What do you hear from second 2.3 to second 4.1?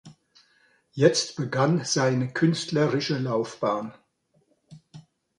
künstlerische Laufbahn.